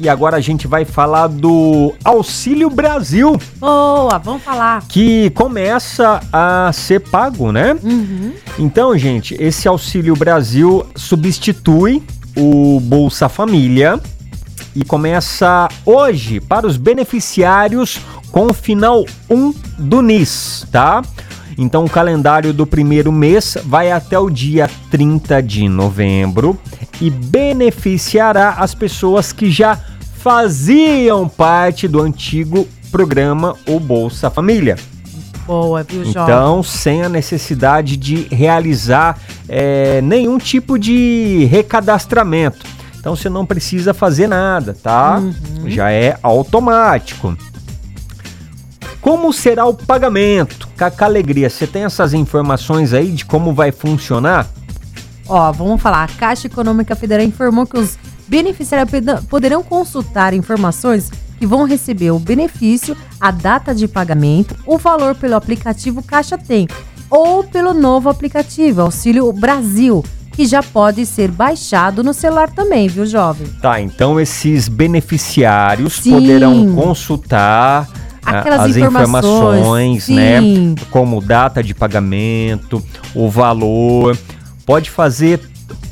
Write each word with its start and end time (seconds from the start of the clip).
E 0.00 0.08
agora 0.08 0.38
a 0.38 0.40
gente 0.40 0.66
vai 0.66 0.84
falar 0.84 1.28
do 1.28 1.94
Auxílio 2.04 2.68
Brasil. 2.68 3.40
Boa, 3.58 4.18
vamos 4.18 4.42
falar. 4.42 4.82
Que 4.88 5.30
começa 5.30 6.20
a 6.32 6.72
ser 6.72 6.98
pago, 6.98 7.52
né? 7.52 7.76
Uhum. 7.80 8.32
Então, 8.58 8.98
gente, 8.98 9.36
esse 9.38 9.68
Auxílio 9.68 10.16
Brasil 10.16 10.84
substitui 10.96 12.02
o 12.36 12.80
Bolsa 12.80 13.28
Família 13.28 14.00
e 14.74 14.84
começa 14.84 15.68
hoje 15.86 16.40
para 16.40 16.66
os 16.66 16.76
beneficiários 16.76 18.00
com 18.32 18.48
o 18.48 18.52
final 18.52 19.04
1 19.30 19.54
do 19.78 20.02
NIS, 20.02 20.66
tá? 20.72 21.02
Então, 21.56 21.84
o 21.84 21.90
calendário 21.90 22.52
do 22.52 22.66
primeiro 22.66 23.12
mês 23.12 23.56
vai 23.64 23.92
até 23.92 24.18
o 24.18 24.28
dia 24.28 24.68
30 24.90 25.42
de 25.42 25.68
novembro 25.68 26.58
e 27.00 27.10
beneficiará 27.10 28.56
as 28.58 28.74
pessoas 28.74 29.32
que 29.32 29.50
já 29.50 29.78
faziam 30.16 31.28
parte 31.28 31.86
do 31.86 32.00
antigo 32.00 32.66
programa 32.90 33.56
O 33.66 33.78
Bolsa 33.78 34.30
Família. 34.30 34.76
Boa, 35.46 35.82
viu, 35.82 36.04
Jovem? 36.04 36.22
Então, 36.22 36.62
sem 36.62 37.02
a 37.02 37.08
necessidade 37.08 37.96
de 37.96 38.26
realizar 38.34 39.18
é, 39.48 40.00
nenhum 40.00 40.38
tipo 40.38 40.78
de 40.78 41.46
recadastramento. 41.50 42.64
Então, 42.98 43.14
você 43.14 43.28
não 43.28 43.44
precisa 43.44 43.92
fazer 43.92 44.26
nada, 44.26 44.74
tá? 44.82 45.18
Uhum. 45.18 45.68
Já 45.68 45.90
é 45.90 46.16
automático. 46.22 47.36
Como 49.02 49.30
será 49.30 49.66
o 49.66 49.74
pagamento? 49.74 50.66
Cacá 50.90 51.06
Alegria, 51.06 51.48
você 51.48 51.66
tem 51.66 51.84
essas 51.84 52.12
informações 52.12 52.92
aí 52.92 53.10
de 53.10 53.24
como 53.24 53.54
vai 53.54 53.72
funcionar? 53.72 54.46
Ó, 55.26 55.50
vamos 55.50 55.80
falar. 55.80 56.04
A 56.04 56.08
Caixa 56.08 56.46
Econômica 56.46 56.94
Federal 56.94 57.24
informou 57.24 57.66
que 57.66 57.78
os 57.78 57.96
beneficiários 58.28 58.90
poderão 59.30 59.62
consultar 59.62 60.34
informações 60.34 61.10
que 61.38 61.46
vão 61.46 61.64
receber 61.64 62.10
o 62.10 62.18
benefício, 62.18 62.96
a 63.18 63.30
data 63.30 63.74
de 63.74 63.88
pagamento, 63.88 64.54
o 64.66 64.76
valor 64.76 65.14
pelo 65.14 65.36
aplicativo 65.36 66.02
Caixa 66.02 66.36
Tem 66.36 66.68
ou 67.10 67.44
pelo 67.44 67.72
novo 67.72 68.10
aplicativo 68.10 68.82
Auxílio 68.82 69.32
Brasil, 69.32 70.04
que 70.32 70.44
já 70.44 70.62
pode 70.62 71.06
ser 71.06 71.30
baixado 71.30 72.02
no 72.02 72.12
celular 72.12 72.50
também, 72.50 72.88
viu, 72.88 73.06
jovem? 73.06 73.46
Tá, 73.62 73.80
então 73.80 74.20
esses 74.20 74.68
beneficiários 74.68 75.94
Sim. 75.94 76.10
poderão 76.10 76.74
consultar 76.74 77.88
Aquelas 78.40 78.60
as 78.60 78.76
informações, 78.76 79.58
informações, 79.58 80.08
né? 80.08 80.40
Como 80.90 81.20
data 81.20 81.62
de 81.62 81.74
pagamento, 81.74 82.82
o 83.14 83.28
valor. 83.28 84.16
Pode 84.66 84.90
fazer 84.90 85.40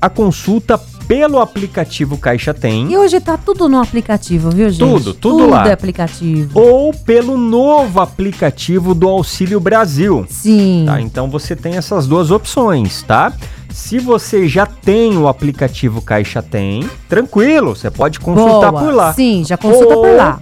a 0.00 0.08
consulta 0.08 0.78
pelo 1.08 1.40
aplicativo 1.40 2.18
Caixa 2.18 2.52
Tem. 2.52 2.92
E 2.92 2.96
hoje 2.96 3.18
tá 3.18 3.38
tudo 3.38 3.66
no 3.66 3.80
aplicativo, 3.80 4.50
viu, 4.50 4.68
gente? 4.68 4.78
Tudo, 4.78 5.14
tudo 5.14 5.48
lá. 5.48 5.66
é 5.66 5.72
aplicativo. 5.72 6.50
Ou 6.60 6.92
pelo 6.92 7.38
novo 7.38 7.98
aplicativo 7.98 8.94
do 8.94 9.08
Auxílio 9.08 9.58
Brasil. 9.58 10.26
Sim. 10.28 10.84
Tá? 10.86 11.00
Então 11.00 11.30
você 11.30 11.56
tem 11.56 11.76
essas 11.76 12.06
duas 12.06 12.30
opções, 12.30 13.02
tá? 13.02 13.32
Se 13.70 13.98
você 13.98 14.46
já 14.46 14.66
tem 14.66 15.16
o 15.16 15.28
aplicativo 15.28 16.02
Caixa 16.02 16.42
Tem, 16.42 16.88
tranquilo, 17.08 17.74
você 17.74 17.90
pode 17.90 18.20
consultar 18.20 18.70
Boa. 18.70 18.82
por 18.82 18.94
lá. 18.94 19.12
Sim, 19.14 19.44
já 19.46 19.56
consulta 19.56 19.94
Ou, 19.94 20.02
por 20.02 20.16
lá. 20.16 20.40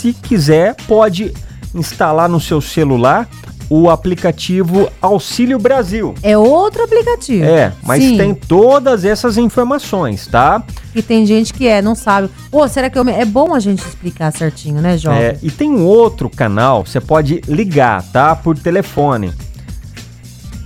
Se 0.00 0.14
quiser, 0.14 0.76
pode 0.88 1.30
instalar 1.74 2.26
no 2.26 2.40
seu 2.40 2.58
celular 2.62 3.28
o 3.68 3.90
aplicativo 3.90 4.90
Auxílio 4.98 5.58
Brasil. 5.58 6.14
É 6.22 6.38
outro 6.38 6.82
aplicativo. 6.82 7.44
É, 7.44 7.70
mas 7.82 8.02
Sim. 8.02 8.16
tem 8.16 8.34
todas 8.34 9.04
essas 9.04 9.36
informações, 9.36 10.26
tá? 10.26 10.64
E 10.94 11.02
tem 11.02 11.26
gente 11.26 11.52
que 11.52 11.68
é, 11.68 11.82
não 11.82 11.94
sabe. 11.94 12.30
Pô, 12.50 12.66
será 12.66 12.88
que 12.88 12.98
eu 12.98 13.04
me... 13.04 13.12
É 13.12 13.26
bom 13.26 13.54
a 13.54 13.60
gente 13.60 13.80
explicar 13.80 14.32
certinho, 14.32 14.80
né, 14.80 14.96
jovem? 14.96 15.20
É, 15.20 15.38
e 15.42 15.50
tem 15.50 15.70
um 15.70 15.84
outro 15.84 16.30
canal, 16.30 16.86
você 16.86 16.98
pode 16.98 17.42
ligar, 17.46 18.02
tá? 18.10 18.34
Por 18.34 18.58
telefone. 18.58 19.34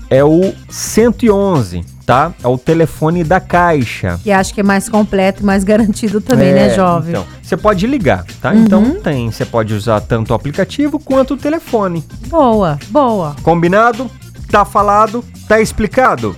É 0.09 0.23
o 0.23 0.55
111, 0.71 1.85
tá? 2.05 2.33
É 2.43 2.49
o 2.49 2.59
telefone 2.59 3.25
da 3.25 3.41
Caixa. 3.41 4.21
Que 4.23 4.31
acho 4.31 4.53
que 4.55 4.61
é 4.61 4.65
mais 4.65 4.89
completo 4.89 5.43
e 5.43 5.45
mais 5.45 5.65
garantido 5.65 6.21
também, 6.21 6.49
É, 6.49 6.55
né, 6.55 6.75
jovem? 6.75 7.11
Então, 7.11 7.25
você 7.43 7.57
pode 7.57 7.87
ligar, 7.87 8.25
tá? 8.41 8.51
Uhum. 8.53 8.63
Então 8.63 9.01
tem, 9.01 9.31
você 9.31 9.45
pode 9.45 9.75
usar 9.75 10.01
tanto 10.01 10.31
o 10.31 10.35
aplicativo 10.35 10.99
quanto 10.99 11.35
o 11.35 11.37
telefone. 11.37 12.05
Boa, 12.29 12.79
boa. 12.91 13.35
Combinado? 13.43 14.11
Tá 14.51 14.65
falado? 14.65 15.25
Tá 15.49 15.61
explicado? 15.61 16.37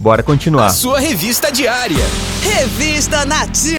Bora 0.00 0.22
continuar. 0.22 0.70
Sua 0.70 1.00
revista 1.00 1.50
diária. 1.50 2.04
Revista 2.42 3.24
Nativa. 3.24 3.76